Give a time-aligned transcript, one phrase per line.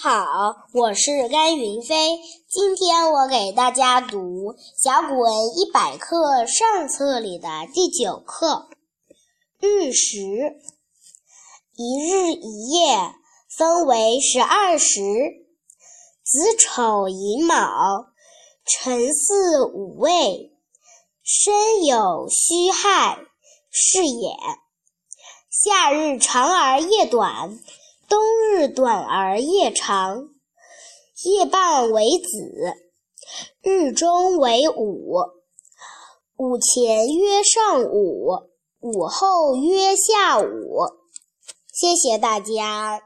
[0.00, 2.20] 好，我是甘云飞。
[2.48, 8.68] 今天我给大家读《甲骨文一百课上册》里的第九课
[9.58, 10.18] 《日食》。
[11.74, 13.12] 一日一夜
[13.48, 15.00] 分为十二时：
[16.22, 18.12] 子丑寅卯，
[18.64, 20.52] 辰巳午未，
[21.24, 21.52] 申
[21.82, 23.18] 酉戌亥，
[23.68, 24.30] 是也。
[25.50, 27.58] 夏日长而夜短。
[28.50, 30.30] 日短而夜长，
[31.22, 32.74] 夜半为子，
[33.60, 35.16] 日中为午，
[36.36, 38.30] 午前曰上午，
[38.80, 40.86] 午后曰下午。
[41.72, 43.00] 谢谢大家。